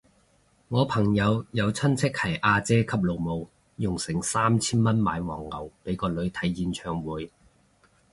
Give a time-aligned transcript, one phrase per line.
[0.69, 7.31] 我朋友有親戚係阿姐級老母，用成三千蚊買黃牛俾個女睇演唱會